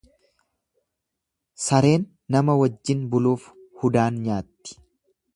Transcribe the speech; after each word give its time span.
Sareen 1.65 2.07
nama 2.35 2.55
wajjin 2.61 3.03
buluuf 3.11 3.45
hudaan 3.83 4.17
nyaatti. 4.25 4.79